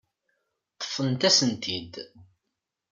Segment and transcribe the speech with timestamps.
[0.75, 1.93] Ṭṭfent-asent-t-id.